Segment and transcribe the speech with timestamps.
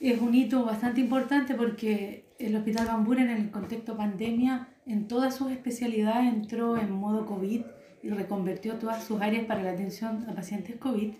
[0.00, 5.36] Es un hito bastante importante porque el Hospital Bambura en el contexto pandemia, en todas
[5.36, 7.60] sus especialidades, entró en modo COVID
[8.02, 11.12] y reconvirtió todas sus áreas para la atención a pacientes COVID.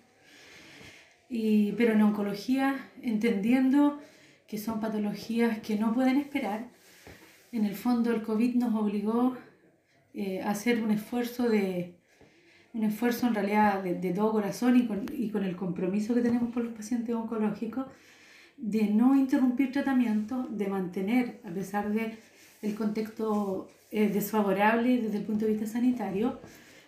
[1.28, 4.00] Y, pero en oncología, entendiendo
[4.48, 6.68] que son patologías que no pueden esperar,
[7.52, 9.36] en el fondo el COVID nos obligó
[10.14, 11.96] eh, a hacer un esfuerzo de
[12.72, 16.22] un esfuerzo en realidad de, de todo corazón y con, y con, el compromiso que
[16.22, 17.86] tenemos por los pacientes oncológicos
[18.60, 22.18] de no interrumpir tratamiento, de mantener, a pesar de
[22.62, 26.40] el contexto eh, desfavorable desde el punto de vista sanitario,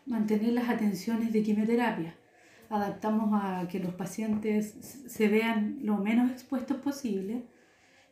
[0.07, 2.15] mantener las atenciones de quimioterapia.
[2.69, 7.45] Adaptamos a que los pacientes se vean lo menos expuestos posible,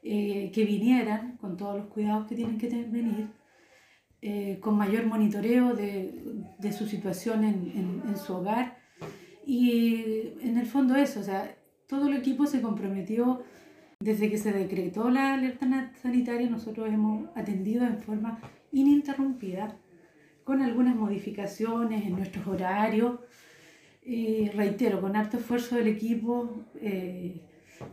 [0.03, 3.29] eh, que vinieran con todos los cuidados que tienen que venir,
[4.23, 8.79] eh, con mayor monitoreo de, de su situación en, en, en, su hogar.
[9.47, 11.55] Y en el fondo eso, o sea,
[11.91, 13.43] todo el equipo se comprometió
[13.99, 18.39] desde que se decretó la alerta sanitaria, nosotros hemos atendido en forma
[18.73, 19.77] ininterrumpida,
[20.45, 23.19] con algunas modificaciones en nuestros horarios,
[24.03, 27.43] y reitero, con harto esfuerzo del equipo, eh,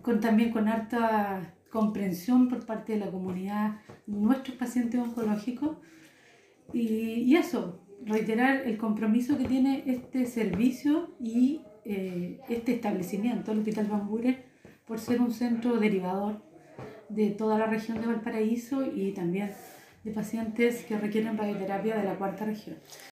[0.02, 5.78] con, también con harta comprensión por parte de la comunidad, nuestros pacientes oncológicos,
[6.72, 6.88] y,
[7.26, 13.88] y eso, reiterar el compromiso que tiene este servicio y eh, este establecimiento, el Hospital
[13.88, 14.44] Bambure,
[14.86, 16.42] por ser un centro derivador
[17.10, 19.52] de toda la región de Valparaíso y también
[20.04, 22.76] de pacientes que requieren radioterapia de la cuarta región.